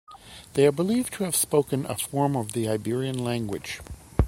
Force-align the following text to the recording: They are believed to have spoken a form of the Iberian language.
They 0.55 0.65
are 0.65 0.71
believed 0.71 1.13
to 1.13 1.25
have 1.25 1.35
spoken 1.35 1.85
a 1.85 1.95
form 1.95 2.35
of 2.35 2.53
the 2.53 2.67
Iberian 2.67 3.23
language. 3.23 3.81